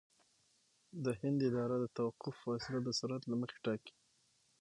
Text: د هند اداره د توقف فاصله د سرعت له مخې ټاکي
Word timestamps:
د 1.03 1.05
هند 1.19 1.39
اداره 1.49 1.75
د 1.79 1.85
توقف 1.97 2.35
فاصله 2.45 2.79
د 2.83 2.89
سرعت 2.99 3.23
له 3.27 3.35
مخې 3.41 3.57
ټاکي 3.65 3.93